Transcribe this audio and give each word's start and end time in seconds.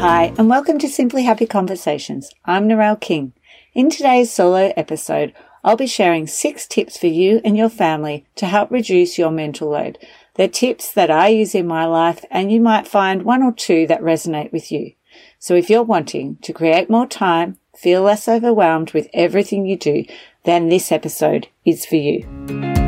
Hi, 0.00 0.32
and 0.38 0.48
welcome 0.48 0.78
to 0.78 0.88
Simply 0.88 1.24
Happy 1.24 1.44
Conversations. 1.44 2.30
I'm 2.44 2.68
Narelle 2.68 3.00
King. 3.00 3.32
In 3.74 3.90
today's 3.90 4.32
solo 4.32 4.72
episode, 4.76 5.34
I'll 5.64 5.76
be 5.76 5.88
sharing 5.88 6.28
six 6.28 6.68
tips 6.68 6.96
for 6.96 7.08
you 7.08 7.40
and 7.44 7.56
your 7.56 7.68
family 7.68 8.24
to 8.36 8.46
help 8.46 8.70
reduce 8.70 9.18
your 9.18 9.32
mental 9.32 9.70
load. 9.70 9.98
They're 10.36 10.46
tips 10.46 10.92
that 10.92 11.10
I 11.10 11.26
use 11.26 11.52
in 11.52 11.66
my 11.66 11.84
life, 11.84 12.24
and 12.30 12.52
you 12.52 12.60
might 12.60 12.86
find 12.86 13.24
one 13.24 13.42
or 13.42 13.50
two 13.50 13.88
that 13.88 14.00
resonate 14.00 14.52
with 14.52 14.70
you. 14.70 14.92
So 15.40 15.56
if 15.56 15.68
you're 15.68 15.82
wanting 15.82 16.36
to 16.42 16.52
create 16.52 16.88
more 16.88 17.08
time, 17.08 17.58
feel 17.76 18.02
less 18.02 18.28
overwhelmed 18.28 18.92
with 18.92 19.08
everything 19.12 19.66
you 19.66 19.76
do, 19.76 20.04
then 20.44 20.68
this 20.68 20.92
episode 20.92 21.48
is 21.64 21.84
for 21.84 21.96
you. 21.96 22.87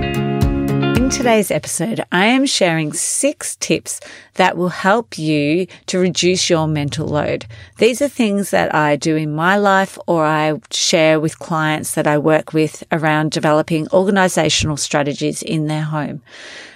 Today's 1.10 1.50
episode, 1.50 2.02
I 2.12 2.26
am 2.26 2.46
sharing 2.46 2.92
six 2.92 3.56
tips 3.56 4.00
that 4.34 4.56
will 4.56 4.70
help 4.70 5.18
you 5.18 5.66
to 5.86 5.98
reduce 5.98 6.48
your 6.48 6.66
mental 6.66 7.06
load. 7.06 7.46
These 7.78 8.00
are 8.00 8.08
things 8.08 8.50
that 8.52 8.74
I 8.74 8.96
do 8.96 9.16
in 9.16 9.34
my 9.34 9.56
life 9.56 9.98
or 10.06 10.24
I 10.24 10.60
share 10.70 11.20
with 11.20 11.38
clients 11.38 11.94
that 11.94 12.06
I 12.06 12.16
work 12.16 12.54
with 12.54 12.84
around 12.90 13.32
developing 13.32 13.88
organizational 13.92 14.78
strategies 14.78 15.42
in 15.42 15.66
their 15.66 15.82
home. 15.82 16.22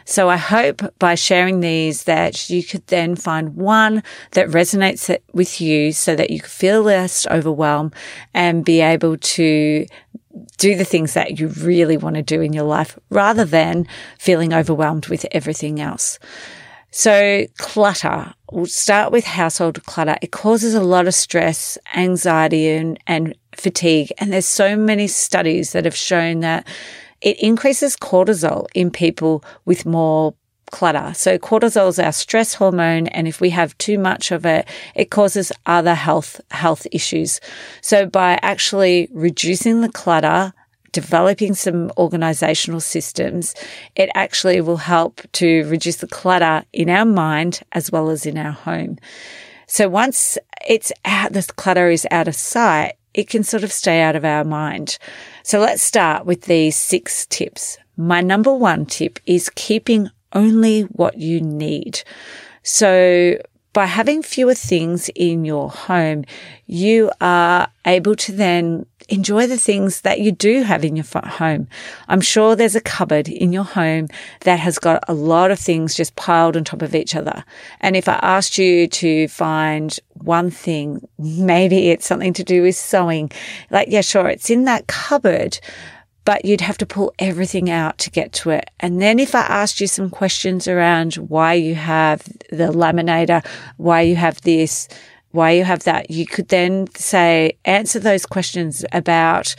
So 0.04 0.28
I 0.28 0.36
hope 0.36 0.82
by 0.98 1.14
sharing 1.14 1.60
these 1.60 2.04
that 2.04 2.50
you 2.50 2.62
could 2.62 2.86
then 2.88 3.16
find 3.16 3.56
one 3.56 4.02
that 4.32 4.48
resonates 4.48 5.16
with 5.32 5.60
you 5.60 5.92
so 5.92 6.14
that 6.16 6.28
you 6.28 6.40
feel 6.40 6.82
less 6.82 7.26
overwhelmed 7.28 7.94
and 8.34 8.64
be 8.64 8.82
able 8.82 9.16
to 9.16 9.86
do 10.56 10.76
the 10.76 10.84
things 10.84 11.14
that 11.14 11.38
you 11.38 11.48
really 11.48 11.96
want 11.96 12.16
to 12.16 12.22
do 12.22 12.40
in 12.40 12.52
your 12.52 12.64
life 12.64 12.98
rather 13.10 13.44
than 13.44 13.86
feeling 14.18 14.52
overwhelmed 14.52 15.06
with 15.06 15.26
everything 15.32 15.80
else. 15.80 16.18
So 16.90 17.46
clutter, 17.58 18.32
we'll 18.52 18.66
start 18.66 19.10
with 19.10 19.24
household 19.24 19.82
clutter. 19.84 20.16
It 20.22 20.30
causes 20.30 20.74
a 20.74 20.80
lot 20.80 21.08
of 21.08 21.14
stress, 21.14 21.76
anxiety 21.94 22.68
and, 22.68 22.98
and 23.06 23.36
fatigue. 23.56 24.12
And 24.18 24.32
there's 24.32 24.46
so 24.46 24.76
many 24.76 25.08
studies 25.08 25.72
that 25.72 25.86
have 25.86 25.96
shown 25.96 26.40
that 26.40 26.66
it 27.20 27.40
increases 27.40 27.96
cortisol 27.96 28.66
in 28.74 28.90
people 28.90 29.42
with 29.64 29.86
more 29.86 30.34
clutter. 30.70 31.12
So 31.14 31.38
cortisol 31.38 31.88
is 31.88 31.98
our 31.98 32.12
stress 32.12 32.54
hormone. 32.54 33.06
And 33.08 33.28
if 33.28 33.40
we 33.40 33.50
have 33.50 33.76
too 33.78 33.98
much 33.98 34.32
of 34.32 34.44
it, 34.46 34.66
it 34.94 35.10
causes 35.10 35.52
other 35.66 35.94
health, 35.94 36.40
health 36.50 36.86
issues. 36.92 37.40
So 37.80 38.06
by 38.06 38.38
actually 38.42 39.08
reducing 39.12 39.80
the 39.80 39.88
clutter, 39.88 40.52
developing 40.92 41.54
some 41.54 41.90
organizational 41.98 42.80
systems, 42.80 43.54
it 43.96 44.08
actually 44.14 44.60
will 44.60 44.76
help 44.76 45.20
to 45.32 45.68
reduce 45.68 45.96
the 45.96 46.06
clutter 46.06 46.64
in 46.72 46.88
our 46.88 47.04
mind 47.04 47.60
as 47.72 47.90
well 47.90 48.10
as 48.10 48.24
in 48.24 48.38
our 48.38 48.52
home. 48.52 48.98
So 49.66 49.88
once 49.88 50.38
it's 50.66 50.92
out, 51.04 51.32
this 51.32 51.50
clutter 51.50 51.90
is 51.90 52.06
out 52.10 52.28
of 52.28 52.34
sight, 52.34 52.94
it 53.12 53.28
can 53.28 53.42
sort 53.44 53.64
of 53.64 53.72
stay 53.72 54.00
out 54.02 54.16
of 54.16 54.24
our 54.24 54.44
mind. 54.44 54.98
So 55.42 55.60
let's 55.60 55.82
start 55.82 56.26
with 56.26 56.42
these 56.42 56.76
six 56.76 57.26
tips. 57.26 57.78
My 57.96 58.20
number 58.20 58.52
one 58.52 58.86
tip 58.86 59.20
is 59.24 59.50
keeping 59.54 60.10
only 60.34 60.82
what 60.82 61.18
you 61.18 61.40
need. 61.40 62.02
So 62.62 63.38
by 63.72 63.86
having 63.86 64.22
fewer 64.22 64.54
things 64.54 65.10
in 65.14 65.44
your 65.44 65.68
home, 65.68 66.24
you 66.66 67.10
are 67.20 67.68
able 67.84 68.14
to 68.16 68.32
then 68.32 68.86
enjoy 69.08 69.46
the 69.46 69.58
things 69.58 70.00
that 70.02 70.20
you 70.20 70.32
do 70.32 70.62
have 70.62 70.84
in 70.84 70.96
your 70.96 71.04
home. 71.04 71.68
I'm 72.08 72.20
sure 72.20 72.56
there's 72.56 72.76
a 72.76 72.80
cupboard 72.80 73.28
in 73.28 73.52
your 73.52 73.64
home 73.64 74.08
that 74.40 74.60
has 74.60 74.78
got 74.78 75.04
a 75.08 75.12
lot 75.12 75.50
of 75.50 75.58
things 75.58 75.94
just 75.94 76.16
piled 76.16 76.56
on 76.56 76.64
top 76.64 76.82
of 76.82 76.94
each 76.94 77.14
other. 77.14 77.44
And 77.80 77.96
if 77.96 78.08
I 78.08 78.18
asked 78.22 78.56
you 78.56 78.86
to 78.86 79.28
find 79.28 79.98
one 80.14 80.50
thing, 80.50 81.06
maybe 81.18 81.90
it's 81.90 82.06
something 82.06 82.32
to 82.34 82.44
do 82.44 82.62
with 82.62 82.76
sewing, 82.76 83.30
like, 83.70 83.88
yeah, 83.90 84.00
sure, 84.00 84.28
it's 84.28 84.48
in 84.48 84.64
that 84.64 84.86
cupboard, 84.86 85.58
but 86.24 86.44
you'd 86.44 86.60
have 86.60 86.78
to 86.78 86.86
pull 86.86 87.14
everything 87.18 87.70
out 87.70 87.98
to 87.98 88.10
get 88.10 88.32
to 88.32 88.50
it. 88.50 88.70
And 88.80 89.00
then 89.00 89.18
if 89.18 89.34
I 89.34 89.40
asked 89.40 89.80
you 89.80 89.86
some 89.86 90.10
questions 90.10 90.66
around 90.66 91.14
why 91.14 91.54
you 91.54 91.74
have 91.74 92.24
the 92.50 92.72
laminator, 92.72 93.46
why 93.76 94.02
you 94.02 94.16
have 94.16 94.40
this, 94.42 94.88
why 95.32 95.50
you 95.50 95.64
have 95.64 95.84
that, 95.84 96.10
you 96.10 96.26
could 96.26 96.48
then 96.48 96.86
say, 96.94 97.58
answer 97.64 97.98
those 97.98 98.24
questions 98.24 98.84
about 98.92 99.54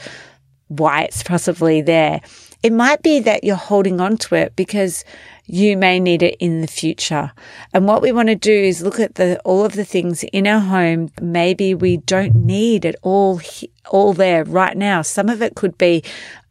why 0.68 1.02
it's 1.02 1.22
possibly 1.22 1.82
there. 1.82 2.20
It 2.62 2.72
might 2.72 3.02
be 3.02 3.20
that 3.20 3.44
you're 3.44 3.56
holding 3.56 4.00
on 4.00 4.16
to 4.18 4.34
it 4.34 4.56
because 4.56 5.04
you 5.46 5.76
may 5.76 6.00
need 6.00 6.22
it 6.22 6.36
in 6.40 6.60
the 6.60 6.66
future. 6.66 7.32
And 7.72 7.86
what 7.86 8.02
we 8.02 8.10
want 8.10 8.28
to 8.28 8.34
do 8.34 8.52
is 8.52 8.82
look 8.82 8.98
at 8.98 9.14
the, 9.14 9.38
all 9.40 9.64
of 9.64 9.74
the 9.74 9.84
things 9.84 10.24
in 10.24 10.46
our 10.46 10.60
home. 10.60 11.10
Maybe 11.20 11.74
we 11.74 11.98
don't 11.98 12.34
need 12.34 12.84
it 12.84 12.96
all, 13.02 13.40
all 13.88 14.12
there 14.12 14.44
right 14.44 14.76
now. 14.76 15.02
Some 15.02 15.28
of 15.28 15.42
it 15.42 15.54
could 15.54 15.78
be, 15.78 16.02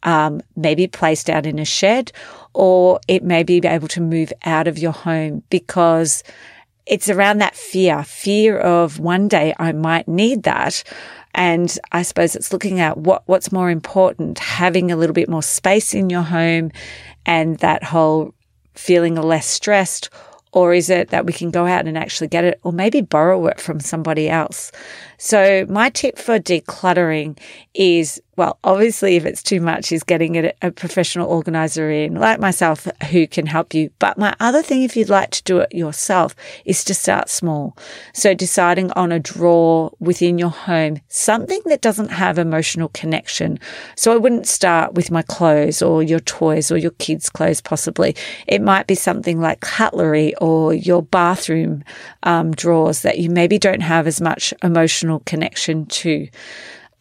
um, 0.02 0.40
maybe 0.56 0.86
placed 0.86 1.28
out 1.28 1.44
in 1.46 1.58
a 1.58 1.64
shed 1.64 2.12
or 2.54 3.00
it 3.06 3.22
may 3.22 3.42
be 3.42 3.58
able 3.58 3.88
to 3.88 4.00
move 4.00 4.32
out 4.44 4.66
of 4.66 4.78
your 4.78 4.92
home 4.92 5.42
because 5.50 6.22
it's 6.86 7.10
around 7.10 7.38
that 7.38 7.56
fear, 7.56 8.04
fear 8.04 8.58
of 8.58 8.98
one 8.98 9.28
day 9.28 9.52
I 9.58 9.72
might 9.72 10.08
need 10.08 10.44
that. 10.44 10.84
And 11.36 11.78
I 11.92 12.02
suppose 12.02 12.34
it's 12.34 12.52
looking 12.52 12.80
at 12.80 12.96
what, 12.96 13.22
what's 13.26 13.52
more 13.52 13.70
important, 13.70 14.38
having 14.38 14.90
a 14.90 14.96
little 14.96 15.14
bit 15.14 15.28
more 15.28 15.42
space 15.42 15.92
in 15.92 16.08
your 16.08 16.22
home 16.22 16.72
and 17.26 17.58
that 17.58 17.84
whole 17.84 18.34
feeling 18.74 19.14
less 19.16 19.46
stressed? 19.46 20.08
Or 20.52 20.72
is 20.72 20.88
it 20.88 21.10
that 21.10 21.26
we 21.26 21.34
can 21.34 21.50
go 21.50 21.66
out 21.66 21.86
and 21.86 21.98
actually 21.98 22.28
get 22.28 22.44
it 22.44 22.58
or 22.62 22.72
maybe 22.72 23.02
borrow 23.02 23.46
it 23.48 23.60
from 23.60 23.78
somebody 23.78 24.30
else? 24.30 24.72
So 25.18 25.66
my 25.68 25.90
tip 25.90 26.18
for 26.18 26.38
decluttering 26.38 27.38
is 27.74 28.22
well, 28.36 28.58
obviously, 28.62 29.16
if 29.16 29.24
it's 29.24 29.42
too 29.42 29.60
much, 29.60 29.90
is 29.92 30.02
getting 30.02 30.36
a, 30.36 30.52
a, 30.60 30.70
professional 30.70 31.26
organizer 31.28 31.90
in, 31.90 32.16
like 32.16 32.38
myself, 32.38 32.86
who 33.10 33.26
can 33.26 33.46
help 33.46 33.72
you. 33.72 33.90
But 33.98 34.18
my 34.18 34.36
other 34.40 34.62
thing, 34.62 34.82
if 34.82 34.94
you'd 34.94 35.08
like 35.08 35.30
to 35.30 35.42
do 35.44 35.58
it 35.60 35.74
yourself, 35.74 36.36
is 36.66 36.84
to 36.84 36.94
start 36.94 37.30
small. 37.30 37.76
So 38.12 38.34
deciding 38.34 38.92
on 38.92 39.10
a 39.10 39.18
drawer 39.18 39.92
within 40.00 40.36
your 40.36 40.50
home, 40.50 41.00
something 41.08 41.62
that 41.64 41.80
doesn't 41.80 42.10
have 42.10 42.38
emotional 42.38 42.90
connection. 42.90 43.58
So 43.96 44.12
I 44.12 44.18
wouldn't 44.18 44.46
start 44.46 44.92
with 44.92 45.10
my 45.10 45.22
clothes 45.22 45.80
or 45.80 46.02
your 46.02 46.20
toys 46.20 46.70
or 46.70 46.76
your 46.76 46.90
kids' 46.92 47.30
clothes, 47.30 47.62
possibly. 47.62 48.14
It 48.46 48.60
might 48.60 48.86
be 48.86 48.94
something 48.94 49.40
like 49.40 49.60
cutlery 49.60 50.34
or 50.36 50.74
your 50.74 51.02
bathroom 51.02 51.84
um, 52.22 52.52
drawers 52.52 53.00
that 53.00 53.18
you 53.18 53.30
maybe 53.30 53.58
don't 53.58 53.80
have 53.80 54.06
as 54.06 54.20
much 54.20 54.52
emotional 54.62 55.20
connection 55.20 55.86
to. 55.86 56.28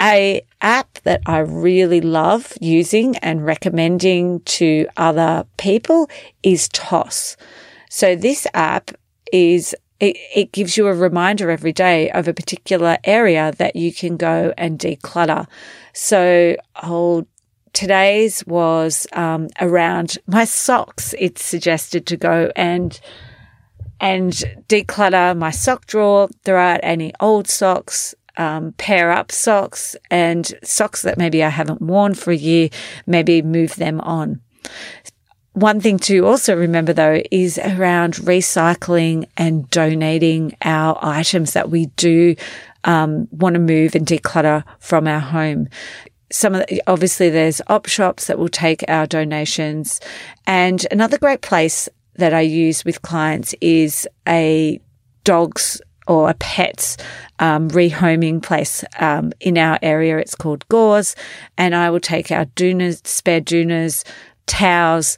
A 0.02 0.46
app 0.62 1.00
that 1.04 1.22
I 1.26 1.40
really 1.40 2.02
love 2.02 2.54
using 2.60 3.16
and 3.18 3.46
recommending 3.46 4.42
to 4.42 4.88
other 4.98 5.46
people 5.58 6.10
is 6.44 6.68
Toss. 6.70 7.38
So 7.90 8.16
this 8.16 8.46
app 8.54 8.92
is 9.32 9.76
it, 10.00 10.18
it 10.36 10.52
gives 10.52 10.76
you 10.76 10.88
a 10.88 10.94
reminder 10.94 11.50
every 11.50 11.72
day 11.72 12.10
of 12.12 12.28
a 12.28 12.34
particular 12.34 12.98
area 13.04 13.54
that 13.58 13.76
you 13.76 13.94
can 13.94 14.18
go 14.18 14.54
and 14.58 14.78
declutter. 14.78 15.48
So 15.94 16.58
I'll 16.76 17.26
today's 17.72 18.46
was 18.46 19.06
um, 19.14 19.50
around 19.62 20.18
my 20.28 20.46
socks. 20.46 21.14
It's 21.20 21.44
suggested 21.44 22.06
to 22.08 22.18
go 22.18 22.52
and 22.56 23.00
and 24.02 24.34
declutter 24.68 25.38
my 25.38 25.52
sock 25.52 25.86
drawer, 25.86 26.28
throw 26.44 26.60
out 26.60 26.80
any 26.84 27.14
old 27.22 27.48
socks, 27.48 28.14
um, 28.38 28.74
pair 28.74 29.12
up 29.12 29.32
socks 29.32 29.96
and 30.10 30.54
socks 30.64 31.02
that 31.04 31.18
maybe 31.18 31.44
I 31.44 31.50
haven't 31.50 31.82
worn 31.82 32.14
for 32.14 32.32
a 32.32 32.38
year, 32.38 32.70
maybe 33.06 33.42
move 33.42 33.76
them 33.76 34.02
on. 34.02 34.42
One 35.54 35.80
thing 35.80 36.00
to 36.00 36.26
also 36.26 36.56
remember 36.56 36.92
though 36.92 37.22
is 37.32 37.58
around 37.58 38.16
recycling 38.16 39.26
and 39.38 39.70
donating 39.70 40.56
our 40.62 40.98
items 41.02 41.54
that 41.54 41.70
we 41.70 41.86
do 41.98 42.36
um, 42.84 43.28
want 43.32 43.54
to 43.54 43.60
move 43.60 43.96
and 43.96 44.06
declutter 44.06 44.64
from 44.80 45.08
our 45.08 45.20
home 45.20 45.70
some 46.32 46.56
of 46.56 46.66
the, 46.68 46.82
obviously 46.88 47.30
there's 47.30 47.62
op 47.68 47.86
shops 47.86 48.28
that 48.28 48.40
will 48.40 48.50
take 48.50 48.84
our 48.88 49.06
donations 49.06 50.02
and 50.48 50.86
another 50.92 51.18
great 51.18 51.42
place 51.42 51.88
that 52.16 52.34
I 52.34 52.42
use 52.42 52.84
with 52.84 53.02
clients 53.02 53.54
is 53.62 54.08
a 54.28 54.80
dogs 55.24 55.82
or 56.08 56.30
a 56.30 56.34
pet's 56.36 56.98
um, 57.40 57.70
rehoming 57.70 58.42
place 58.42 58.84
um, 59.00 59.32
in 59.40 59.58
our 59.58 59.80
area. 59.82 60.18
It's 60.18 60.36
called 60.36 60.68
Gauze. 60.70 61.16
And 61.58 61.76
I 61.76 61.90
will 61.90 62.00
take 62.00 62.32
our 62.32 62.46
doonas, 62.46 63.06
spare 63.06 63.42
doonas, 63.42 64.04
towels, 64.46 65.18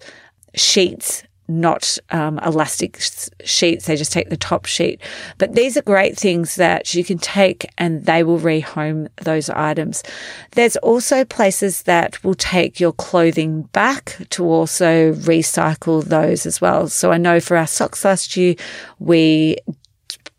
sheets, 0.56 1.24
not 1.48 1.98
um, 2.12 2.40
elastic 2.40 3.00
sheets. 3.44 3.86
They 3.86 3.96
just 3.96 4.12
take 4.12 4.30
the 4.30 4.38
top 4.38 4.66
sheet. 4.66 5.00
But 5.38 5.56
these 5.56 5.78
are 5.78 5.82
great 5.82 6.18
things 6.18 6.56
that 6.56 6.94
you 6.94 7.04
can 7.04 7.18
take 7.18 7.66
and 7.78 8.06
they 8.06 8.24
will 8.24 8.40
rehome 8.40 9.08
those 9.18 9.50
items. 9.50 10.04
There's 10.52 10.76
also 10.78 11.24
places 11.24 11.84
that 11.84 12.22
will 12.24 12.36
take 12.36 12.80
your 12.80 12.92
clothing 12.92 13.64
back 13.74 14.18
to 14.32 14.46
also 14.46 15.14
recycle 15.14 16.04
those 16.04 16.46
as 16.46 16.60
well. 16.60 16.90
So 16.90 17.12
I 17.12 17.18
know 17.18 17.40
for 17.40 17.56
our 17.56 17.68
socks 17.68 18.04
last 18.04 18.36
year, 18.36 18.56
we 19.00 19.58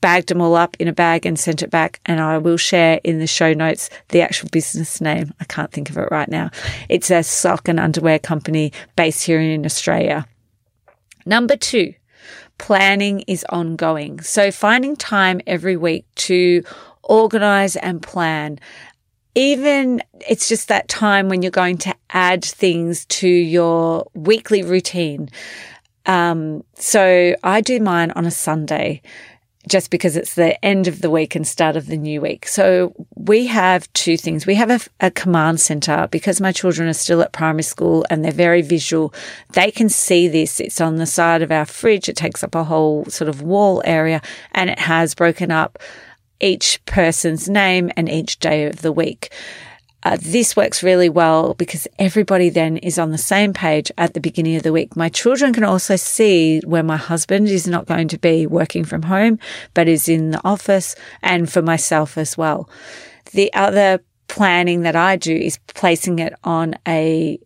bagged 0.01 0.29
them 0.29 0.41
all 0.41 0.55
up 0.55 0.77
in 0.79 0.89
a 0.89 0.93
bag 0.93 1.27
and 1.27 1.39
sent 1.39 1.63
it 1.63 1.71
back. 1.71 2.01
And 2.07 2.21
I 2.21 2.39
will 2.39 2.57
share 2.57 3.01
in 3.05 3.19
the 3.19 3.27
show 3.27 3.53
notes 3.53 3.91
the 4.09 4.21
actual 4.21 4.49
business 4.51 5.01
name. 5.01 5.33
I 5.41 5.45
can't 5.45 5.73
think 5.73 5.91
of 5.91 5.97
it 5.97 6.09
right 6.11 6.29
now. 6.29 6.51
It's 6.89 7.11
a 7.11 7.23
sock 7.23 7.69
and 7.69 7.81
underwear 7.81 8.19
company 8.19 8.73
based 8.97 9.25
here 9.25 9.41
in 9.41 9.65
Australia. 9.65 10.27
Number 11.27 11.57
two, 11.57 11.95
planning 12.59 13.21
is 13.27 13.45
ongoing. 13.49 14.21
So 14.21 14.51
finding 14.51 14.97
time 14.97 15.41
every 15.47 15.77
week 15.77 16.07
to 16.17 16.65
organize 17.03 17.77
and 17.77 18.03
plan. 18.03 18.59
Even 19.35 20.03
it's 20.29 20.49
just 20.49 20.69
that 20.69 20.89
time 20.89 21.29
when 21.29 21.43
you're 21.43 21.51
going 21.51 21.79
to 21.79 21.95
add 22.11 22.45
things 22.45 23.05
to 23.07 23.29
your 23.29 24.09
weekly 24.15 24.63
routine. 24.63 25.29
Um, 26.07 26.65
so 26.75 27.37
I 27.43 27.61
do 27.61 27.81
mine 27.81 28.11
on 28.13 28.25
a 28.25 28.31
Sunday 28.31 29.03
just 29.67 29.91
because 29.91 30.17
it's 30.17 30.35
the 30.35 30.63
end 30.65 30.87
of 30.87 31.01
the 31.01 31.11
week 31.11 31.35
and 31.35 31.47
start 31.47 31.77
of 31.77 31.87
the 31.87 31.97
new 31.97 32.21
week. 32.21 32.47
So 32.47 32.95
we 33.17 33.47
have 33.49 33.93
two 33.93 34.17
things. 34.17 34.47
We 34.47 34.55
have 34.55 34.71
a, 34.71 35.07
a, 35.07 35.11
command 35.11 35.61
center 35.61 36.09
because 36.11 36.41
my 36.41 36.53
children 36.53 36.89
are 36.89 36.95
still 36.95 37.21
at 37.23 37.33
primary 37.33 37.65
school 37.65 38.07
and 38.09 38.25
they're 38.25 38.33
very 38.33 38.63
visual. 38.63 39.13
They 39.53 39.71
can 39.71 39.89
see 39.89 40.29
this. 40.29 40.61
It's 40.61 40.81
on 40.81 40.97
the 40.97 41.07
side 41.07 41.43
of 41.43 41.51
our 41.51 41.67
fridge. 41.67 42.09
It 42.09 42.17
takes 42.17 42.45
up 42.45 42.55
a 42.55 42.65
whole 42.65 43.05
sort 43.07 43.29
of 43.29 43.43
wall 43.43 43.83
area 43.85 44.23
and 44.53 44.71
it 44.71 44.79
has 44.79 45.15
broken 45.15 45.51
up 45.51 45.79
each 46.41 46.81
person's 46.87 47.49
name 47.49 47.91
and 47.97 48.09
each 48.09 48.39
day 48.39 48.65
of 48.67 48.83
the 48.83 48.93
week. 48.93 49.33
Uh, 50.05 50.17
this 50.21 50.55
works 50.57 50.83
really 50.83 51.09
well 51.09 51.55
because 51.55 51.89
everybody 51.99 52.49
then 52.49 52.77
is 52.77 52.99
on 52.99 53.11
the 53.11 53.19
same 53.19 53.53
page 53.53 53.91
at 53.99 54.15
the 54.15 54.21
beginning 54.21 54.55
of 54.55 54.63
the 54.63 54.73
week. 54.73 54.97
My 54.97 55.09
children 55.09 55.53
can 55.53 55.65
also 55.65 55.97
see 55.97 56.61
where 56.65 56.85
my 56.85 56.97
husband 56.97 57.49
is 57.49 57.67
not 57.67 57.87
going 57.87 58.07
to 58.09 58.19
be 58.19 58.47
working 58.47 58.85
from 58.85 59.03
home, 59.03 59.41
but 59.75 59.89
is 59.89 60.09
in 60.09 60.31
the 60.31 60.41
office 60.45 60.95
and 61.21 61.51
for 61.51 61.63
myself 61.63 62.17
as 62.17 62.39
well. 62.39 62.71
The 63.33 63.53
other 63.55 64.01
planning 64.29 64.83
that 64.83 64.95
I 64.95 65.17
do 65.17 65.35
is 65.35 65.59
placing 65.67 66.21
it 66.21 66.35
on 66.45 66.77
a 66.87 67.39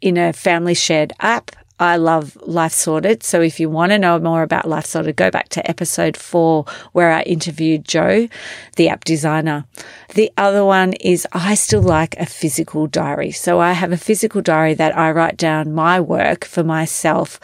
in 0.00 0.18
a 0.18 0.34
family 0.34 0.74
shared 0.74 1.14
app 1.20 1.52
I 1.80 1.96
love 1.96 2.36
Life 2.42 2.72
Sorted. 2.72 3.24
So 3.24 3.40
if 3.40 3.58
you 3.58 3.68
want 3.68 3.90
to 3.90 3.98
know 3.98 4.18
more 4.20 4.42
about 4.42 4.68
Life 4.68 4.86
Sorted, 4.86 5.16
go 5.16 5.30
back 5.30 5.48
to 5.50 5.68
episode 5.68 6.16
four 6.16 6.66
where 6.92 7.10
I 7.10 7.22
interviewed 7.22 7.84
Joe, 7.84 8.28
the 8.76 8.88
app 8.88 9.04
designer. 9.04 9.66
The 10.14 10.30
other 10.36 10.64
one 10.64 10.92
is 10.94 11.26
I 11.32 11.54
still 11.54 11.82
like 11.82 12.16
a 12.16 12.26
physical 12.26 12.86
diary. 12.86 13.32
So 13.32 13.58
I 13.58 13.72
have 13.72 13.90
a 13.90 13.96
physical 13.96 14.40
diary 14.40 14.74
that 14.74 14.96
I 14.96 15.10
write 15.10 15.36
down 15.36 15.74
my 15.74 16.00
work 16.00 16.44
for 16.44 16.62
myself. 16.62 17.40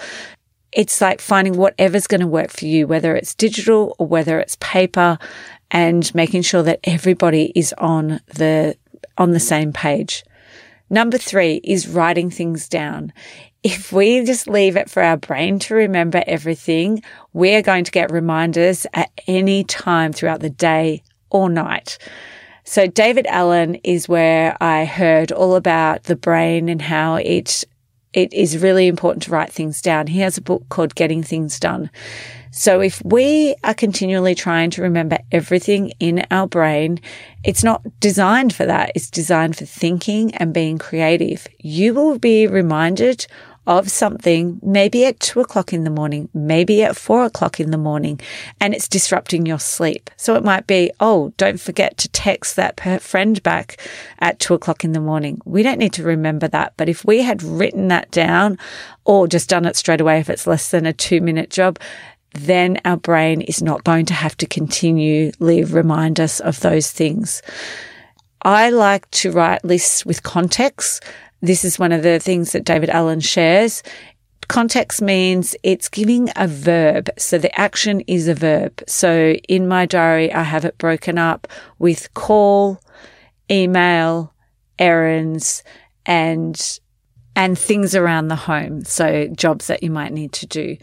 It's 0.73 1.00
like 1.00 1.21
finding 1.21 1.56
whatever's 1.56 2.06
going 2.06 2.21
to 2.21 2.29
work 2.29 2.50
for 2.50 2.67
you, 2.67 2.87
whether 2.87 3.17
it's 3.17 3.35
digital 3.35 3.97
or 3.99 4.06
whether 4.06 4.38
it's 4.38 4.56
paper 4.61 5.19
and 5.73 6.15
making 6.15 6.43
sure 6.43 6.62
that 6.62 6.81
everybody 6.85 7.53
is 7.56 7.75
on 7.79 8.21
the, 8.27 8.77
on 9.19 9.32
the 9.32 9.41
same 9.41 9.73
page. 9.73 10.25
Number 10.88 11.19
three 11.19 11.61
is 11.62 11.88
writing 11.88 12.31
things 12.31 12.69
down 12.69 13.12
if 13.62 13.93
we 13.93 14.25
just 14.25 14.49
leave 14.49 14.77
it 14.77 14.91
for 14.91 15.03
our 15.03 15.17
brain 15.17 15.59
to 15.61 15.75
remember 15.75 16.23
everything, 16.27 17.03
we're 17.33 17.62
going 17.62 17.85
to 17.85 17.91
get 17.91 18.11
reminders 18.11 18.87
at 18.95 19.11
any 19.27 19.65
time 19.65 20.12
throughout 20.12 20.41
the 20.41 20.51
day 20.51 21.03
or 21.29 21.51
night. 21.51 21.99
So 22.65 22.87
David 22.87 23.27
Allen 23.27 23.77
is 23.77 24.09
where 24.09 24.57
I 24.61 24.85
heard 24.85 25.33
all 25.33 25.57
about 25.57 26.05
the 26.05 26.17
brain 26.17 26.69
and 26.69 26.81
how 26.81 27.17
it 27.17 27.65
it 28.12 28.33
is 28.33 28.59
really 28.59 28.89
important 28.89 29.23
to 29.25 29.31
write 29.31 29.53
things 29.53 29.81
down. 29.81 30.09
He 30.09 30.19
has 30.21 30.37
a 30.37 30.43
book 30.43 30.69
called 30.69 30.97
Getting 30.97 31.23
Things 31.23 31.61
Done. 31.61 31.91
So 32.51 32.81
if 32.81 33.01
we 33.05 33.55
are 33.63 33.75
continually 33.75 34.35
trying 34.35 34.71
to 34.71 34.83
remember 34.83 35.19
everything 35.31 35.93
in 36.01 36.27
our 36.33 36.49
brain, 36.49 36.99
it's 37.45 37.63
not 37.63 37.83
designed 38.01 38.53
for 38.53 38.67
that. 38.67 38.91
It's 38.97 39.09
designed 39.09 39.56
for 39.56 39.65
thinking 39.65 40.35
and 40.35 40.53
being 40.53 40.77
creative. 40.77 41.47
You 41.61 41.95
will 41.95 42.19
be 42.19 42.49
reminded 42.49 43.29
of 43.67 43.91
something, 43.91 44.59
maybe 44.62 45.05
at 45.05 45.21
two 45.21 45.41
o'clock 45.41 45.73
in 45.73 45.85
the 45.85 45.91
morning, 45.91 46.29
maybe 46.33 46.83
at 46.83 46.97
four 46.97 47.25
o'clock 47.25 47.61
in 47.61 47.71
the 47.71 47.79
morning, 47.79 48.19
and 48.61 48.75
it's 48.75 48.89
disrupting 48.89 49.47
your 49.47 49.59
sleep. 49.59 50.11
So 50.17 50.35
it 50.35 50.45
might 50.45 50.67
be, 50.67 50.91
oh, 50.99 51.33
don't 51.37 51.61
forget 51.61 51.97
to 51.99 52.09
text 52.09 52.57
that 52.57 53.01
friend 53.03 53.43
back 53.43 53.77
at 54.19 54.39
two 54.39 54.55
o'clock 54.55 54.83
in 54.83 54.93
the 54.93 55.01
morning. 55.01 55.41
We 55.45 55.62
don't 55.62 55.79
need 55.79 55.93
to 55.95 56.03
remember 56.03 56.49
that. 56.49 56.73
But 56.77 56.89
if 56.89 57.05
we 57.05 57.23
had 57.23 57.43
written 57.43 57.89
that 57.89 58.11
down 58.11 58.59
or 59.05 59.29
just 59.29 59.51
done 59.51 59.67
it 59.67 59.77
straight 59.77 60.01
away, 60.01 60.19
if 60.21 60.31
it's 60.31 60.47
less 60.47 60.71
than 60.71 60.87
a 60.87 60.93
two 60.93 61.21
minute 61.21 61.51
job, 61.51 61.79
then 62.33 62.81
our 62.85 62.97
brain 62.97 63.41
is 63.41 63.63
not 63.63 63.85
going 63.85 64.06
to 64.06 64.15
have 64.15 64.37
to 64.39 64.47
continually 64.47 65.65
remind 65.65 66.19
us 66.19 66.41
of 66.41 66.61
those 66.61 66.91
things. 66.91 67.43
I 68.43 68.71
like 68.71 69.11
to 69.11 69.33
write 69.33 69.65
lists 69.65 70.06
with 70.06 70.23
context 70.23 71.05
this 71.41 71.65
is 71.65 71.79
one 71.79 71.93
of 71.93 72.03
the 72.03 72.19
things 72.19 72.53
that 72.53 72.65
David 72.65 72.91
Allen 72.91 73.21
shares. 73.21 73.83
Context 74.49 75.01
means 75.01 75.55
it's 75.63 75.89
giving 75.89 76.29
a 76.37 76.49
verb. 76.49 77.09
So 77.17 77.39
the 77.39 77.57
action 77.59 78.01
is 78.03 78.29
a 78.29 78.35
verb. 78.35 78.83
So 78.87 79.35
in 79.49 79.69
my 79.69 79.87
diary, 79.87 80.33
I 80.33 80.43
have 80.43 80.65
it 80.65 80.77
broken 80.77 81.19
up 81.19 81.47
with 81.79 82.13
call, 82.15 82.81
email, 83.51 84.35
errands, 84.79 85.63
and 86.05 86.81
and 87.37 87.59
things 87.59 87.95
around 87.95 88.29
the 88.29 88.37
home. 88.37 88.85
So 88.85 89.29
jobs 89.29 89.69
that 89.69 89.83
you 89.83 89.91
might 89.91 90.13
need 90.13 90.33
to 90.33 90.47
do 90.47 90.77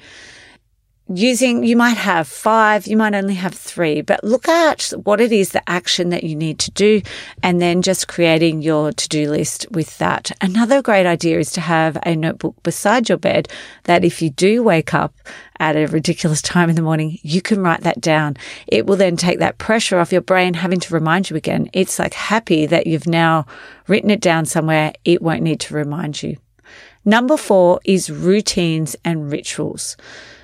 using, 1.10 1.64
you 1.64 1.76
might 1.76 1.98
have 1.98 2.28
five, 2.28 2.88
you 2.88 2.98
might 2.98 3.16
only 3.16 3.36
have 3.36 3.54
three, 3.54 4.02
but 4.02 4.24
look 4.24 4.48
at 4.48 4.92
what 5.04 5.22
it 5.22 5.32
is, 5.32 5.52
the 5.52 5.70
action 5.70 6.10
that 6.10 6.24
you 6.24 6.36
need 6.36 6.60
to 6.60 6.72
do, 6.72 7.02
and 7.42 7.62
then 7.62 7.82
just 7.82 8.08
creating 8.08 8.62
your 8.62 8.92
to 8.92 9.08
do 9.08 9.30
list 9.30 9.66
with 9.72 9.98
that. 9.98 10.32
Another 10.42 10.82
great 10.82 11.06
idea 11.06 11.40
is 11.40 11.52
to 11.52 11.62
have 11.62 11.98
a 12.04 12.16
notebook 12.16 12.62
beside 12.64 13.10
your 13.10 13.18
bed 13.18 13.48
that 13.84 14.04
if 14.04 14.22
you 14.22 14.30
do 14.30 14.64
wake 14.64 14.94
up 14.94 15.16
at 15.60 15.76
a 15.76 15.88
ridiculous 15.88 16.42
time 16.42 16.70
in 16.70 16.76
the 16.76 16.82
morning, 16.82 17.18
you 17.22 17.42
can 17.42 17.62
write 17.62 17.82
that 17.82 18.02
down. 18.02 18.38
It 18.68 18.86
will 18.86 18.98
then 18.98 19.18
take 19.18 19.40
that 19.40 19.58
pressure 19.58 20.00
off 20.00 20.12
your 20.12 20.22
brain 20.22 20.54
having 20.54 20.80
to 20.82 20.94
remind 20.94 21.30
you 21.30 21.36
again. 21.36 21.70
It's 21.74 22.00
like 22.00 22.14
happy 22.14 22.66
that 22.66 22.88
you've 22.88 23.08
now 23.08 23.46
written 23.88 24.10
it 24.10 24.22
down 24.22 24.46
somewhere. 24.46 24.94
It 25.06 25.22
won't 25.22 25.44
need 25.44 25.60
to 25.62 25.74
remind 25.74 26.22
you. 26.22 26.38
Number 27.06 27.38
four 27.38 27.80
is 27.86 28.10
routines 28.10 28.96
and 29.06 29.32
rituals. 29.32 29.96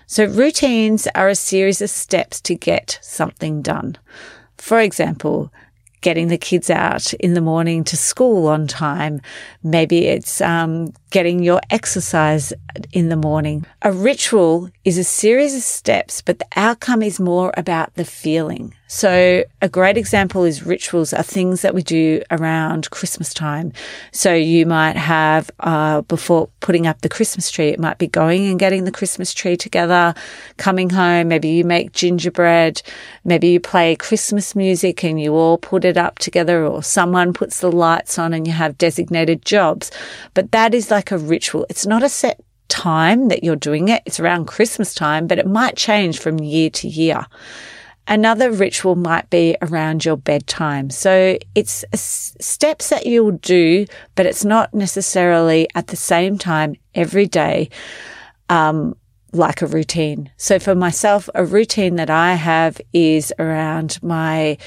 So 0.06 0.26
routines 0.26 1.08
are 1.16 1.30
a 1.30 1.36
series 1.36 1.82
of 1.82 1.90
steps 1.90 2.42
to 2.42 2.56
get 2.56 3.00
something 3.02 3.62
done. 3.62 3.98
For 4.58 4.80
example, 4.80 5.52
getting 6.02 6.28
the 6.28 6.38
kids 6.38 6.70
out 6.70 7.14
in 7.16 7.34
the 7.34 7.42
morning 7.42 7.84
to 7.86 7.98
school 7.98 8.48
on 8.48 8.68
time. 8.68 9.22
Maybe 9.64 10.06
it's 10.06 10.42
um, 10.42 10.94
getting 11.14 11.44
your 11.44 11.62
exercise 11.70 12.52
in 12.92 13.10
the 13.10 13.16
morning. 13.16 13.64
A 13.84 13.92
ritual 13.92 14.72
is 14.84 14.98
a 14.98 15.04
series 15.04 15.56
of 15.56 15.62
steps, 15.62 16.24
but 16.24 16.40
the 16.40 16.48
outcome 16.56 17.04
is 17.04 17.20
more 17.20 17.54
about 17.56 17.94
the 17.94 18.04
feeling. 18.04 18.74
So 18.88 19.44
a 19.60 19.68
great 19.68 19.98
example 19.98 20.44
is 20.44 20.68
rituals 20.68 21.14
are 21.14 21.24
things 21.24 21.64
that 21.64 21.74
we 21.74 21.82
do 21.82 22.22
around 22.30 22.92
Christmas 22.92 23.34
time. 23.34 23.74
So 24.12 24.36
you 24.36 24.68
might 24.68 24.96
have, 24.96 25.50
uh, 25.62 26.02
before 26.02 26.50
putting 26.60 26.86
up 26.86 27.02
the 27.02 27.10
Christmas 27.10 27.50
tree, 27.50 27.70
it 27.70 27.80
might 27.80 27.98
be 27.98 28.06
going 28.06 28.46
and 28.46 28.60
getting 28.60 28.84
the 28.84 28.92
Christmas 28.92 29.34
tree 29.34 29.58
together, 29.58 30.14
coming 30.58 30.92
home. 30.92 31.30
Maybe 31.30 31.50
you 31.50 31.64
make 31.64 31.94
gingerbread. 31.94 32.84
Maybe 33.26 33.48
you 33.48 33.60
play 33.60 33.96
Christmas 33.96 34.56
music 34.56 35.04
and 35.04 35.20
you 35.20 35.34
all 35.34 35.58
put 35.58 35.86
it 35.86 35.98
up 35.98 36.20
together 36.20 36.64
or 36.64 36.84
someone 36.84 37.34
puts 37.34 37.62
the 37.62 37.72
lights 37.72 38.20
on 38.20 38.32
and 38.32 38.46
you 38.46 38.54
have 38.54 38.78
designated 38.78 39.44
jobs. 39.44 39.90
But 40.36 40.52
that 40.52 40.76
is 40.76 40.92
like 40.92 41.03
a 41.12 41.18
ritual. 41.18 41.66
It's 41.70 41.86
not 41.86 42.04
a 42.04 42.10
set 42.10 42.42
time 42.68 43.28
that 43.28 43.44
you're 43.44 43.56
doing 43.56 43.90
it. 43.90 44.02
It's 44.06 44.20
around 44.20 44.46
Christmas 44.46 44.94
time, 44.94 45.28
but 45.28 45.40
it 45.40 45.48
might 45.48 45.78
change 45.78 46.20
from 46.20 46.40
year 46.40 46.70
to 46.72 46.88
year. 46.88 47.26
Another 48.08 48.52
ritual 48.52 48.96
might 48.96 49.30
be 49.30 49.56
around 49.62 50.04
your 50.04 50.18
bedtime. 50.18 50.90
So 50.90 51.38
it's 51.56 51.86
steps 51.94 52.90
that 52.90 53.06
you'll 53.06 53.32
do, 53.32 53.86
but 54.16 54.26
it's 54.26 54.44
not 54.44 54.74
necessarily 54.74 55.68
at 55.76 55.88
the 55.88 55.96
same 55.96 56.38
time 56.38 56.76
every 56.94 57.28
day. 57.28 57.70
Um, 58.50 58.96
like 59.34 59.64
a 59.64 59.68
routine. 59.68 60.30
So 60.38 60.60
for 60.60 60.76
myself, 60.76 61.28
a 61.34 61.44
routine 61.44 61.96
that 61.96 62.12
I 62.12 62.36
have 62.36 62.80
is 62.94 63.34
around 63.40 63.98
my 64.04 64.58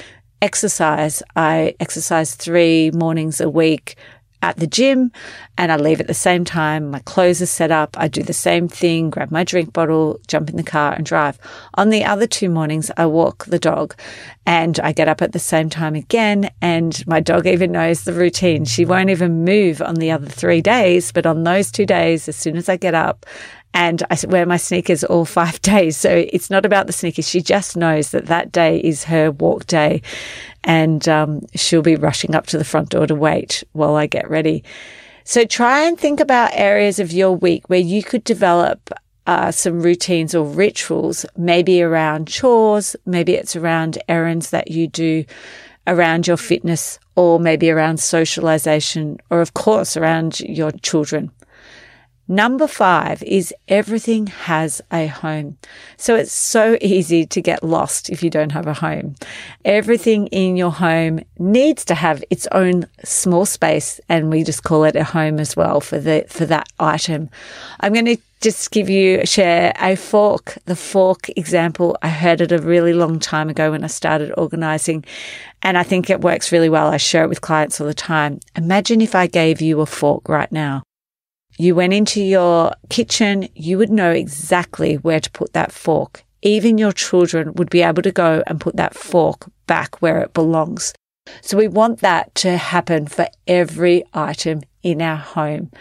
exercise. 0.41 1.23
I 1.35 1.75
exercise 1.79 2.35
three 2.35 2.91
mornings 2.91 3.39
a 3.39 3.49
week 3.49 3.95
at 4.41 4.57
the 4.57 4.67
gym 4.67 5.11
and 5.57 5.71
I 5.71 5.77
leave 5.77 5.99
at 5.99 6.07
the 6.07 6.13
same 6.13 6.45
time. 6.45 6.91
My 6.91 6.99
clothes 6.99 7.41
are 7.41 7.47
set 7.47 7.71
up. 7.71 7.95
I 7.97 8.07
do 8.07 8.23
the 8.23 8.33
same 8.33 8.67
thing, 8.67 9.09
grab 9.09 9.31
my 9.31 9.43
drink 9.43 9.73
bottle, 9.73 10.19
jump 10.27 10.49
in 10.49 10.57
the 10.57 10.63
car 10.63 10.93
and 10.93 11.05
drive. 11.05 11.39
On 11.75 11.89
the 11.89 12.03
other 12.03 12.27
two 12.27 12.49
mornings, 12.49 12.91
I 12.97 13.05
walk 13.05 13.45
the 13.45 13.59
dog 13.59 13.95
and 14.45 14.79
I 14.79 14.91
get 14.91 15.07
up 15.07 15.21
at 15.21 15.33
the 15.33 15.39
same 15.39 15.69
time 15.69 15.95
again. 15.95 16.49
And 16.61 17.05
my 17.07 17.19
dog 17.19 17.47
even 17.47 17.71
knows 17.71 18.03
the 18.03 18.13
routine. 18.13 18.65
She 18.65 18.85
won't 18.85 19.09
even 19.09 19.43
move 19.43 19.81
on 19.81 19.95
the 19.95 20.11
other 20.11 20.27
three 20.27 20.61
days. 20.61 21.11
But 21.11 21.25
on 21.25 21.43
those 21.43 21.71
two 21.71 21.85
days, 21.85 22.29
as 22.29 22.35
soon 22.35 22.57
as 22.57 22.69
I 22.69 22.77
get 22.77 22.93
up 22.93 23.25
and 23.77 24.01
I 24.09 24.17
wear 24.27 24.47
my 24.47 24.57
sneakers 24.57 25.03
all 25.03 25.23
five 25.39 25.61
days. 25.61 25.95
So 25.95 26.09
it's 26.09 26.49
not 26.49 26.65
about 26.65 26.87
the 26.87 26.93
sneakers. 26.93 27.29
She 27.29 27.41
just 27.41 27.77
knows 27.77 28.09
that 28.09 28.25
that 28.25 28.51
day 28.51 28.79
is 28.79 29.03
her 29.03 29.31
walk 29.31 29.67
day 29.67 30.01
and 30.63 31.07
um, 31.07 31.45
she'll 31.53 31.83
be 31.83 31.95
rushing 31.95 32.33
up 32.33 32.47
to 32.47 32.57
the 32.57 32.65
front 32.65 32.89
door 32.89 33.05
to 33.05 33.13
wait 33.13 33.63
while 33.73 33.95
I 33.95 34.07
get 34.07 34.29
ready. 34.29 34.63
So 35.23 35.45
try 35.45 35.81
and 35.81 35.97
think 35.97 36.19
about 36.19 36.51
areas 36.53 36.99
of 36.99 37.11
your 37.11 37.33
week 37.33 37.69
where 37.69 37.79
you 37.79 38.01
could 38.01 38.23
develop 38.23 38.89
uh, 39.27 39.51
some 39.51 39.81
routines 39.81 40.33
or 40.33 40.45
rituals, 40.45 41.25
maybe 41.37 41.81
around 41.81 42.27
chores, 42.27 42.95
maybe 43.05 43.35
it's 43.35 43.55
around 43.55 43.99
errands 44.07 44.49
that 44.49 44.71
you 44.71 44.87
do 44.87 45.25
around 45.85 46.27
your 46.27 46.37
fitness, 46.37 46.97
or 47.15 47.39
maybe 47.39 47.69
around 47.69 47.99
socialization, 47.99 49.17
or 49.29 49.39
of 49.39 49.53
course 49.53 49.95
around 49.95 50.39
your 50.39 50.71
children. 50.71 51.31
Number 52.29 52.67
five 52.67 53.23
is 53.23 53.53
everything 53.69 54.27
has 54.27 54.81
a 54.91 55.07
home. 55.07 55.57
So 55.95 56.15
it's 56.15 56.33
so 56.33 56.77
easy 56.81 57.25
to 57.25 57.41
get 57.41 57.63
lost 57.63 58.09
if 58.09 58.21
you 58.21 58.29
don't 58.29 58.51
have 58.51 58.67
a 58.67 58.73
home. 58.73 59.15
Everything 59.63 60.27
in 60.27 60.57
your 60.57 60.71
home 60.71 61.21
needs 61.39 61.85
to 61.85 61.95
have 61.95 62.21
its 62.29 62.45
own 62.51 62.85
small 63.05 63.45
space 63.45 64.01
and 64.09 64.29
we 64.29 64.43
just 64.43 64.63
call 64.63 64.83
it 64.83 64.97
a 64.97 65.05
home 65.05 65.39
as 65.39 65.55
well 65.55 65.79
for 65.79 65.99
the, 65.99 66.25
for 66.27 66.45
that 66.47 66.67
item. 66.79 67.29
I'm 67.79 67.93
going 67.93 68.05
to 68.05 68.17
just 68.41 68.71
give 68.71 68.89
you 68.89 69.25
share 69.25 69.71
a 69.79 69.95
fork, 69.95 70.57
the 70.65 70.75
fork 70.75 71.29
example. 71.37 71.97
I 72.01 72.09
heard 72.09 72.41
it 72.41 72.51
a 72.51 72.59
really 72.59 72.93
long 72.93 73.19
time 73.19 73.47
ago 73.47 73.71
when 73.71 73.85
I 73.85 73.87
started 73.87 74.33
organizing 74.37 75.05
and 75.61 75.77
I 75.77 75.83
think 75.83 76.09
it 76.09 76.21
works 76.21 76.51
really 76.51 76.69
well. 76.69 76.87
I 76.87 76.97
share 76.97 77.23
it 77.23 77.29
with 77.29 77.39
clients 77.39 77.79
all 77.79 77.87
the 77.87 77.93
time. 77.93 78.41
Imagine 78.57 78.99
if 78.99 79.15
I 79.15 79.27
gave 79.27 79.61
you 79.61 79.79
a 79.79 79.85
fork 79.85 80.27
right 80.27 80.51
now 80.51 80.83
you 81.57 81.75
went 81.75 81.93
into 81.93 82.21
your 82.21 82.71
kitchen, 82.89 83.49
you 83.55 83.77
would 83.77 83.89
know 83.89 84.11
exactly 84.11 84.95
where 84.95 85.19
to 85.19 85.31
put 85.31 85.53
that 85.53 85.71
fork. 85.71 86.23
Even 86.43 86.77
your 86.77 86.91
children 86.91 87.53
would 87.55 87.69
be 87.69 87.81
able 87.81 88.03
to 88.03 88.11
go 88.11 88.43
and 88.45 88.61
put 88.61 88.75
that 88.77 88.93
fork 88.93 89.49
back 89.65 90.01
where 90.01 90.19
it 90.19 90.33
belongs. 90.33 90.93
So 91.41 91.57
we 91.57 91.67
want 91.67 91.99
that 91.99 92.33
to 92.35 92.57
happen 92.57 93.07
for 93.07 93.27
every 93.47 94.03
item 94.13 94.61
in 94.83 95.01
our 95.01 95.17
home. 95.17 95.71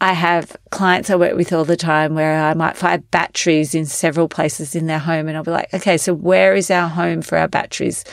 I 0.00 0.12
have 0.12 0.56
clients 0.70 1.08
I 1.08 1.16
work 1.16 1.34
with 1.34 1.52
all 1.52 1.64
the 1.64 1.76
time 1.76 2.14
where 2.14 2.42
I 2.44 2.52
might 2.52 2.76
find 2.76 3.10
batteries 3.10 3.74
in 3.74 3.86
several 3.86 4.28
places 4.28 4.74
in 4.76 4.86
their 4.86 4.98
home 4.98 5.28
and 5.28 5.36
I'll 5.36 5.44
be 5.44 5.50
like, 5.50 5.72
okay, 5.72 5.96
so 5.96 6.12
where 6.12 6.54
is 6.54 6.70
our 6.70 6.88
home 6.88 7.22
for 7.22 7.38
our 7.38 7.48
batteries? 7.48 8.04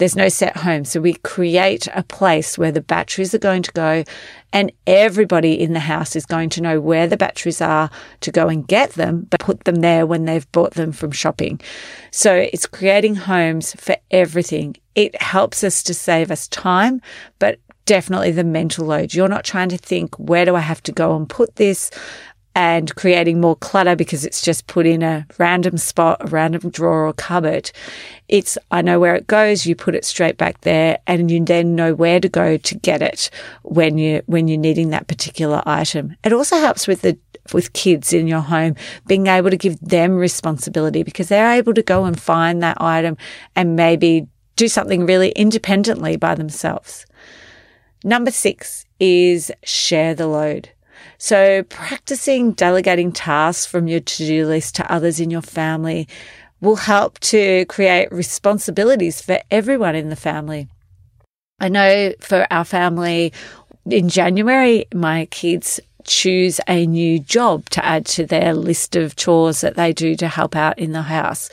There's 0.00 0.16
no 0.16 0.30
set 0.30 0.56
home. 0.56 0.86
So 0.86 0.98
we 0.98 1.12
create 1.12 1.86
a 1.94 2.02
place 2.02 2.56
where 2.56 2.72
the 2.72 2.80
batteries 2.80 3.34
are 3.34 3.38
going 3.38 3.62
to 3.62 3.72
go 3.72 4.02
and 4.50 4.72
everybody 4.86 5.60
in 5.60 5.74
the 5.74 5.80
house 5.80 6.16
is 6.16 6.24
going 6.24 6.48
to 6.50 6.62
know 6.62 6.80
where 6.80 7.06
the 7.06 7.18
batteries 7.18 7.60
are 7.60 7.90
to 8.20 8.32
go 8.32 8.48
and 8.48 8.66
get 8.66 8.92
them, 8.94 9.26
but 9.28 9.40
put 9.40 9.64
them 9.64 9.76
there 9.76 10.06
when 10.06 10.24
they've 10.24 10.50
bought 10.52 10.72
them 10.72 10.90
from 10.90 11.10
shopping. 11.10 11.60
So 12.10 12.34
it's 12.34 12.64
creating 12.64 13.14
homes 13.14 13.74
for 13.74 13.94
everything. 14.10 14.76
It 14.94 15.20
helps 15.20 15.62
us 15.62 15.82
to 15.82 15.92
save 15.92 16.30
us 16.30 16.48
time, 16.48 17.02
but 17.38 17.58
definitely 17.84 18.30
the 18.30 18.42
mental 18.42 18.86
load. 18.86 19.12
You're 19.12 19.28
not 19.28 19.44
trying 19.44 19.68
to 19.68 19.76
think, 19.76 20.16
where 20.16 20.46
do 20.46 20.56
I 20.56 20.60
have 20.60 20.82
to 20.84 20.92
go 20.92 21.14
and 21.14 21.28
put 21.28 21.56
this? 21.56 21.90
And 22.54 22.94
creating 22.96 23.40
more 23.40 23.56
clutter 23.56 23.94
because 23.94 24.24
it's 24.24 24.42
just 24.42 24.66
put 24.66 24.86
in 24.86 25.02
a 25.02 25.26
random 25.38 25.78
spot, 25.78 26.18
a 26.20 26.26
random 26.26 26.70
drawer 26.70 27.06
or 27.06 27.12
cupboard. 27.12 27.70
It's, 28.28 28.58
I 28.70 28.82
know 28.82 28.98
where 28.98 29.14
it 29.14 29.26
goes. 29.26 29.66
You 29.66 29.76
put 29.76 29.94
it 29.94 30.04
straight 30.04 30.36
back 30.36 30.60
there 30.62 30.98
and 31.06 31.30
you 31.30 31.44
then 31.44 31.74
know 31.74 31.94
where 31.94 32.20
to 32.20 32.28
go 32.28 32.56
to 32.56 32.74
get 32.74 33.02
it 33.02 33.30
when 33.62 33.98
you, 33.98 34.22
when 34.26 34.48
you're 34.48 34.58
needing 34.58 34.90
that 34.90 35.06
particular 35.06 35.62
item. 35.64 36.16
It 36.24 36.32
also 36.32 36.56
helps 36.56 36.88
with 36.88 37.02
the, 37.02 37.16
with 37.52 37.72
kids 37.72 38.12
in 38.12 38.26
your 38.26 38.40
home, 38.40 38.74
being 39.06 39.28
able 39.28 39.50
to 39.50 39.56
give 39.56 39.78
them 39.80 40.16
responsibility 40.16 41.02
because 41.02 41.28
they're 41.28 41.52
able 41.52 41.74
to 41.74 41.82
go 41.82 42.04
and 42.04 42.20
find 42.20 42.62
that 42.62 42.80
item 42.80 43.16
and 43.54 43.76
maybe 43.76 44.26
do 44.56 44.68
something 44.68 45.06
really 45.06 45.30
independently 45.30 46.16
by 46.16 46.34
themselves. 46.34 47.06
Number 48.02 48.30
six 48.30 48.86
is 48.98 49.52
share 49.62 50.14
the 50.14 50.26
load. 50.26 50.70
So 51.22 51.62
practicing 51.64 52.52
delegating 52.52 53.12
tasks 53.12 53.66
from 53.66 53.86
your 53.86 54.00
to-do 54.00 54.46
list 54.46 54.74
to 54.76 54.90
others 54.90 55.20
in 55.20 55.30
your 55.30 55.42
family 55.42 56.08
will 56.62 56.76
help 56.76 57.18
to 57.20 57.66
create 57.66 58.10
responsibilities 58.10 59.20
for 59.20 59.38
everyone 59.50 59.94
in 59.94 60.08
the 60.08 60.16
family. 60.16 60.68
I 61.60 61.68
know 61.68 62.14
for 62.20 62.46
our 62.50 62.64
family 62.64 63.34
in 63.84 64.08
January, 64.08 64.86
my 64.94 65.26
kids 65.26 65.78
choose 66.04 66.58
a 66.66 66.86
new 66.86 67.18
job 67.18 67.68
to 67.70 67.84
add 67.84 68.06
to 68.06 68.24
their 68.24 68.54
list 68.54 68.96
of 68.96 69.14
chores 69.14 69.60
that 69.60 69.76
they 69.76 69.92
do 69.92 70.16
to 70.16 70.26
help 70.26 70.56
out 70.56 70.78
in 70.78 70.92
the 70.92 71.02
house. 71.02 71.50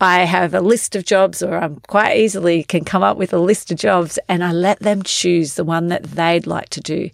I 0.00 0.20
have 0.20 0.54
a 0.54 0.60
list 0.60 0.94
of 0.94 1.04
jobs, 1.04 1.42
or 1.42 1.56
I'm 1.56 1.80
quite 1.88 2.18
easily 2.18 2.62
can 2.62 2.84
come 2.84 3.02
up 3.02 3.16
with 3.16 3.32
a 3.32 3.38
list 3.38 3.72
of 3.72 3.78
jobs, 3.78 4.16
and 4.28 4.44
I 4.44 4.52
let 4.52 4.78
them 4.78 5.02
choose 5.02 5.54
the 5.54 5.64
one 5.64 5.88
that 5.88 6.04
they'd 6.04 6.46
like 6.46 6.68
to 6.70 6.80
do 6.80 7.10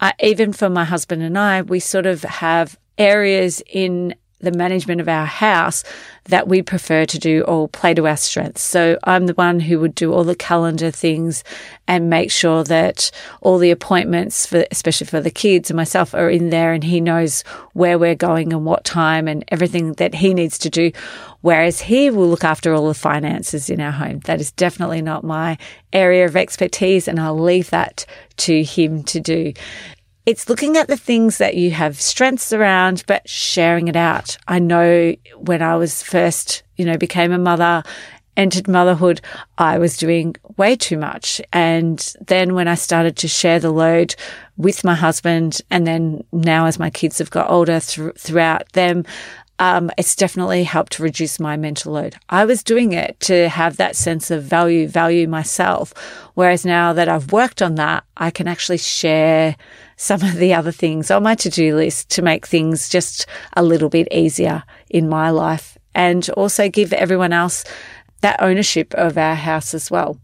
uh, 0.00 0.12
even 0.20 0.52
for 0.52 0.68
my 0.68 0.84
husband 0.84 1.22
and 1.22 1.38
I, 1.38 1.62
we 1.62 1.80
sort 1.80 2.06
of 2.06 2.22
have 2.22 2.78
areas 2.98 3.62
in 3.66 4.14
the 4.46 4.56
management 4.56 5.00
of 5.00 5.08
our 5.08 5.26
house 5.26 5.84
that 6.24 6.48
we 6.48 6.62
prefer 6.62 7.04
to 7.04 7.18
do 7.18 7.42
or 7.42 7.68
play 7.68 7.94
to 7.94 8.06
our 8.06 8.16
strengths. 8.16 8.62
So 8.62 8.98
I'm 9.04 9.26
the 9.26 9.34
one 9.34 9.60
who 9.60 9.78
would 9.80 9.94
do 9.94 10.12
all 10.12 10.24
the 10.24 10.34
calendar 10.34 10.90
things 10.90 11.44
and 11.86 12.10
make 12.10 12.30
sure 12.30 12.64
that 12.64 13.10
all 13.40 13.58
the 13.58 13.70
appointments 13.70 14.46
for, 14.46 14.64
especially 14.70 15.06
for 15.06 15.20
the 15.20 15.30
kids 15.30 15.70
and 15.70 15.76
myself 15.76 16.14
are 16.14 16.30
in 16.30 16.50
there 16.50 16.72
and 16.72 16.82
he 16.82 17.00
knows 17.00 17.42
where 17.74 17.98
we're 17.98 18.14
going 18.14 18.52
and 18.52 18.64
what 18.64 18.84
time 18.84 19.28
and 19.28 19.44
everything 19.48 19.92
that 19.94 20.14
he 20.14 20.32
needs 20.34 20.58
to 20.58 20.70
do. 20.70 20.90
Whereas 21.42 21.80
he 21.80 22.10
will 22.10 22.28
look 22.28 22.44
after 22.44 22.74
all 22.74 22.88
the 22.88 22.94
finances 22.94 23.70
in 23.70 23.80
our 23.80 23.92
home. 23.92 24.20
That 24.20 24.40
is 24.40 24.50
definitely 24.52 25.02
not 25.02 25.22
my 25.22 25.58
area 25.92 26.24
of 26.24 26.36
expertise 26.36 27.06
and 27.06 27.20
I'll 27.20 27.38
leave 27.38 27.70
that 27.70 28.04
to 28.38 28.62
him 28.64 29.02
to 29.04 29.20
do. 29.20 29.52
It's 30.26 30.48
looking 30.48 30.76
at 30.76 30.88
the 30.88 30.96
things 30.96 31.38
that 31.38 31.54
you 31.54 31.70
have 31.70 32.00
strengths 32.00 32.52
around, 32.52 33.04
but 33.06 33.28
sharing 33.28 33.86
it 33.86 33.94
out. 33.94 34.36
I 34.48 34.58
know 34.58 35.14
when 35.36 35.62
I 35.62 35.76
was 35.76 36.02
first, 36.02 36.64
you 36.74 36.84
know, 36.84 36.98
became 36.98 37.30
a 37.30 37.38
mother, 37.38 37.84
entered 38.36 38.66
motherhood, 38.66 39.20
I 39.56 39.78
was 39.78 39.96
doing 39.96 40.34
way 40.56 40.74
too 40.74 40.98
much. 40.98 41.40
And 41.52 42.12
then 42.26 42.54
when 42.54 42.66
I 42.66 42.74
started 42.74 43.16
to 43.18 43.28
share 43.28 43.60
the 43.60 43.70
load 43.70 44.16
with 44.56 44.82
my 44.82 44.96
husband, 44.96 45.60
and 45.70 45.86
then 45.86 46.24
now 46.32 46.66
as 46.66 46.78
my 46.78 46.90
kids 46.90 47.18
have 47.18 47.30
got 47.30 47.48
older 47.48 47.78
th- 47.78 48.16
throughout 48.16 48.72
them, 48.72 49.04
um, 49.58 49.90
it's 49.96 50.14
definitely 50.14 50.64
helped 50.64 50.98
reduce 50.98 51.40
my 51.40 51.56
mental 51.56 51.92
load. 51.92 52.16
I 52.28 52.44
was 52.44 52.62
doing 52.62 52.92
it 52.92 53.18
to 53.20 53.48
have 53.48 53.76
that 53.76 53.96
sense 53.96 54.30
of 54.30 54.42
value, 54.42 54.86
value 54.86 55.26
myself. 55.26 55.94
Whereas 56.34 56.64
now 56.64 56.92
that 56.92 57.08
I've 57.08 57.32
worked 57.32 57.62
on 57.62 57.76
that, 57.76 58.04
I 58.16 58.30
can 58.30 58.48
actually 58.48 58.78
share 58.78 59.56
some 59.96 60.22
of 60.22 60.34
the 60.34 60.52
other 60.52 60.72
things 60.72 61.10
on 61.10 61.22
my 61.22 61.34
to 61.36 61.48
do 61.48 61.74
list 61.74 62.10
to 62.10 62.22
make 62.22 62.46
things 62.46 62.88
just 62.88 63.26
a 63.56 63.62
little 63.62 63.88
bit 63.88 64.08
easier 64.10 64.62
in 64.90 65.08
my 65.08 65.30
life 65.30 65.78
and 65.94 66.28
also 66.30 66.68
give 66.68 66.92
everyone 66.92 67.32
else 67.32 67.64
that 68.20 68.40
ownership 68.42 68.92
of 68.94 69.16
our 69.16 69.34
house 69.34 69.72
as 69.72 69.90
well. 69.90 70.18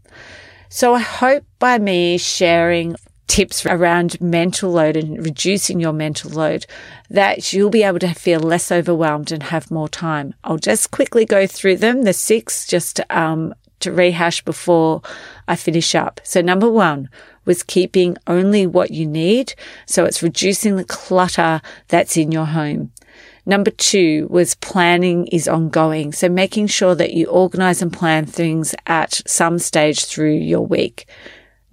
So 0.69 0.93
I 0.93 0.99
hope 0.99 1.43
by 1.59 1.77
me 1.79 2.17
sharing 2.17 2.95
tips 3.27 3.65
around 3.65 4.19
mental 4.21 4.71
load 4.71 4.97
and 4.97 5.23
reducing 5.25 5.79
your 5.79 5.93
mental 5.93 6.29
load 6.29 6.65
that 7.09 7.53
you'll 7.53 7.69
be 7.69 7.83
able 7.83 7.99
to 7.99 8.13
feel 8.13 8.39
less 8.39 8.71
overwhelmed 8.71 9.31
and 9.31 9.43
have 9.43 9.71
more 9.71 9.89
time. 9.89 10.33
I'll 10.43 10.57
just 10.57 10.91
quickly 10.91 11.25
go 11.25 11.47
through 11.47 11.77
them, 11.77 12.03
the 12.03 12.13
six, 12.13 12.67
just 12.67 12.99
um, 13.09 13.53
to 13.79 13.91
rehash 13.91 14.43
before 14.43 15.01
I 15.47 15.55
finish 15.55 15.95
up. 15.95 16.21
So 16.23 16.41
number 16.41 16.69
one 16.69 17.09
was 17.45 17.63
keeping 17.63 18.17
only 18.27 18.65
what 18.65 18.91
you 18.91 19.05
need. 19.05 19.53
So 19.85 20.05
it's 20.05 20.23
reducing 20.23 20.75
the 20.75 20.85
clutter 20.85 21.61
that's 21.89 22.17
in 22.17 22.31
your 22.31 22.45
home. 22.45 22.91
Number 23.45 23.71
two 23.71 24.27
was 24.29 24.55
planning 24.55 25.27
is 25.27 25.49
ongoing. 25.49 26.13
So 26.13 26.29
making 26.29 26.67
sure 26.67 26.95
that 26.95 27.13
you 27.13 27.27
organize 27.27 27.81
and 27.81 27.91
plan 27.91 28.25
things 28.25 28.73
at 28.87 29.21
some 29.27 29.59
stage 29.59 30.05
through 30.05 30.35
your 30.35 30.65
week. 30.65 31.05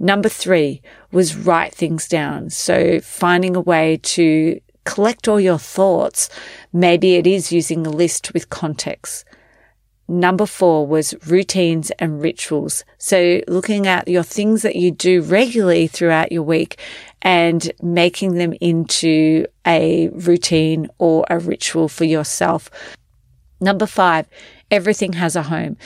Number 0.01 0.29
three 0.29 0.83
was 1.13 1.37
write 1.37 1.75
things 1.75 2.09
down. 2.09 2.51
So 2.51 3.01
finding 3.01 3.57
a 3.57 3.61
way 3.61 3.99
to 4.03 4.61
collect 4.85 5.29
all 5.29 5.41
your 5.41 5.59
thoughts, 5.59 6.29
maybe 6.73 7.15
it 7.15 7.27
is 7.27 7.53
using 7.53 7.87
a 7.87 7.91
list 7.91 8.33
with 8.33 8.51
context. 8.51 9.25
Number 10.09 10.45
four 10.45 10.89
was 10.89 11.15
routines 11.29 11.93
and 11.93 12.21
rituals. 12.21 12.85
So 12.99 13.43
looking 13.47 13.87
at 13.87 14.09
your 14.09 14.25
things 14.25 14.63
that 14.63 14.75
you 14.75 14.91
do 14.91 15.23
regularly 15.23 15.87
throughout 15.87 16.33
your 16.33 16.43
week 16.43 16.81
and 17.23 17.71
making 17.81 18.35
them 18.35 18.53
into 18.61 19.47
a 19.65 20.09
routine 20.09 20.89
or 20.99 21.25
a 21.31 21.39
ritual 21.39 21.89
for 21.89 22.05
yourself. 22.05 22.71
Number 23.61 23.87
five, 23.87 24.27
everything 24.71 25.13
has 25.13 25.37
a 25.37 25.45
home. 25.45 25.77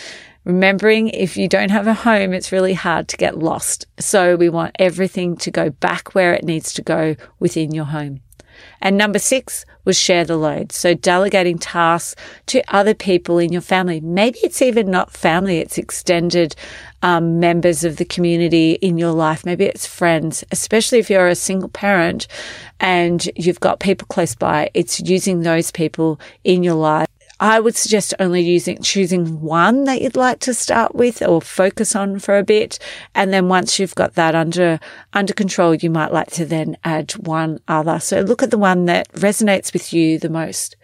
Remembering 0.45 1.09
if 1.09 1.37
you 1.39 1.49
don't 1.49 1.71
have 1.71 1.87
a 1.87 1.95
home, 1.95 2.35
it's 2.35 2.53
really 2.53 2.75
hard 2.75 3.09
to 3.09 3.17
get 3.17 3.39
lost. 3.39 3.87
So 3.99 4.37
we 4.37 4.51
want 4.51 4.77
everything 4.79 5.37
to 5.39 5.51
go 5.51 5.71
back 5.71 6.15
where 6.15 6.35
it 6.35 6.45
needs 6.45 6.73
to 6.75 6.83
go 6.83 7.17
within 7.39 7.73
your 7.73 7.87
home. 7.87 8.21
And 8.81 8.97
number 8.97 9.19
six 9.19 9.65
was 9.85 9.99
share 9.99 10.25
the 10.25 10.37
load. 10.37 10.71
So 10.71 10.95
delegating 10.95 11.59
tasks 11.59 12.15
to 12.47 12.63
other 12.69 12.95
people 12.95 13.39
in 13.39 13.53
your 13.53 13.63
family. 13.63 14.01
Maybe 14.01 14.39
it's 14.43 14.63
even 14.63 14.91
not 14.91 15.11
family, 15.11 15.59
it's 15.59 15.79
extended 15.79 16.55
um, 17.03 17.41
members 17.41 17.85
of 17.85 17.97
the 17.97 18.05
community 18.05 18.73
in 18.75 18.99
your 18.99 19.13
life. 19.13 19.45
Maybe 19.45 19.65
it's 19.65 19.87
friends, 19.87 20.45
especially 20.51 20.99
if 20.99 21.11
you're 21.11 21.29
a 21.29 21.35
single 21.35 21.69
parent 21.69 22.27
and 22.81 23.29
you've 23.37 23.61
got 23.61 23.81
people 23.81 24.07
close 24.09 24.35
by. 24.35 24.71
It's 24.75 25.01
using 25.01 25.41
those 25.41 25.71
people 25.71 26.21
in 26.45 26.63
your 26.63 26.75
life 26.75 27.09
I 27.41 27.59
would 27.61 27.77
suggest 27.77 28.15
only 28.21 28.43
using, 28.43 28.81
choosing 28.81 29.41
one 29.41 29.85
that 29.85 30.01
you'd 30.01 30.17
like 30.17 30.39
to 30.41 30.55
start 30.55 30.95
with 30.95 31.21
or 31.21 31.41
focus 31.41 31.97
on 31.97 32.19
for 32.19 32.39
a 32.39 32.45
bit. 32.45 32.79
And 33.15 33.33
then 33.33 33.49
once 33.49 33.79
you've 33.79 33.95
got 33.95 34.15
that 34.15 34.35
under, 34.35 34.79
under 35.13 35.35
control, 35.35 35.75
you 35.75 35.91
might 35.91 36.13
like 36.13 36.31
to 36.33 36.45
then 36.45 36.77
add 36.85 37.13
one 37.13 37.59
other. 37.67 37.99
So 37.99 38.21
look 38.21 38.43
at 38.43 38.51
the 38.51 38.59
one 38.59 38.85
that 38.87 39.13
resonates 39.13 39.73
with 39.73 39.93
you 39.93 40.19
the 40.19 40.29
most. 40.29 40.77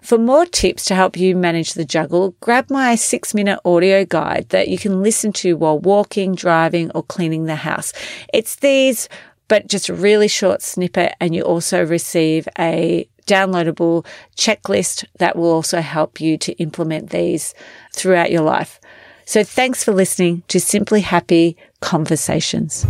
For 0.00 0.16
more 0.16 0.46
tips 0.46 0.84
to 0.86 0.94
help 0.94 1.16
you 1.16 1.34
manage 1.34 1.74
the 1.74 1.84
juggle, 1.84 2.36
grab 2.40 2.70
my 2.70 2.94
six 2.94 3.34
minute 3.34 3.58
audio 3.64 4.04
guide 4.04 4.46
that 4.50 4.68
you 4.68 4.78
can 4.78 5.02
listen 5.02 5.32
to 5.34 5.56
while 5.56 5.78
walking, 5.80 6.34
driving, 6.34 6.90
or 6.94 7.02
cleaning 7.02 7.44
the 7.44 7.56
house. 7.56 7.92
It's 8.32 8.56
these, 8.56 9.08
but 9.48 9.66
just 9.66 9.88
a 9.88 9.94
really 9.94 10.28
short 10.28 10.62
snippet. 10.62 11.14
And 11.20 11.34
you 11.34 11.42
also 11.42 11.84
receive 11.84 12.48
a 12.58 13.08
downloadable 13.28 14.04
checklist 14.36 15.04
that 15.18 15.36
will 15.36 15.52
also 15.52 15.80
help 15.80 16.20
you 16.20 16.36
to 16.38 16.52
implement 16.54 17.10
these 17.10 17.54
throughout 17.92 18.32
your 18.32 18.42
life. 18.42 18.80
So 19.24 19.44
thanks 19.44 19.84
for 19.84 19.92
listening 19.92 20.42
to 20.48 20.58
Simply 20.58 21.02
Happy 21.02 21.56
Conversations. 21.80 22.86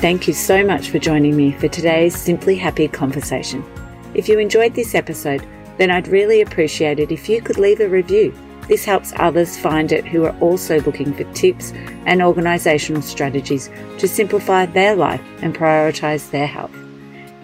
Thank 0.00 0.26
you 0.26 0.34
so 0.34 0.64
much 0.64 0.90
for 0.90 0.98
joining 0.98 1.36
me 1.36 1.52
for 1.52 1.68
today's 1.68 2.16
Simply 2.16 2.56
Happy 2.56 2.88
conversation. 2.88 3.64
If 4.14 4.28
you 4.28 4.38
enjoyed 4.38 4.74
this 4.74 4.94
episode, 4.94 5.46
then 5.78 5.90
I'd 5.90 6.08
really 6.08 6.40
appreciate 6.40 7.00
it 7.00 7.10
if 7.10 7.28
you 7.28 7.40
could 7.42 7.58
leave 7.58 7.80
a 7.80 7.88
review. 7.88 8.34
This 8.68 8.84
helps 8.84 9.12
others 9.16 9.58
find 9.58 9.92
it 9.92 10.06
who 10.06 10.24
are 10.24 10.36
also 10.40 10.80
looking 10.80 11.12
for 11.12 11.24
tips 11.32 11.72
and 12.06 12.20
organisational 12.20 13.02
strategies 13.02 13.68
to 13.98 14.08
simplify 14.08 14.66
their 14.66 14.96
life 14.96 15.22
and 15.42 15.54
prioritise 15.54 16.30
their 16.30 16.46
health. 16.46 16.74